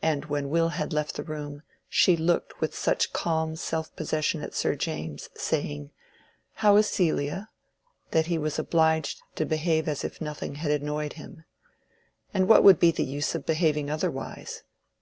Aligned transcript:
And 0.00 0.24
when 0.24 0.48
Will 0.48 0.70
had 0.70 0.94
left 0.94 1.14
the 1.16 1.22
room, 1.22 1.60
she 1.90 2.16
looked 2.16 2.58
with 2.58 2.74
such 2.74 3.12
calm 3.12 3.54
self 3.54 3.94
possession 3.96 4.40
at 4.40 4.54
Sir 4.54 4.74
James, 4.74 5.28
saying, 5.34 5.90
"How 6.64 6.76
is 6.76 6.86
Celia?" 6.88 7.50
that 8.12 8.28
he 8.28 8.38
was 8.38 8.58
obliged 8.58 9.20
to 9.34 9.44
behave 9.44 9.86
as 9.86 10.04
if 10.04 10.22
nothing 10.22 10.54
had 10.54 10.70
annoyed 10.70 11.12
him. 11.20 11.44
And 12.32 12.48
what 12.48 12.64
would 12.64 12.80
be 12.80 12.90
the 12.92 13.04
use 13.04 13.34
of 13.34 13.44
behaving 13.44 13.90
otherwise? 13.90 14.62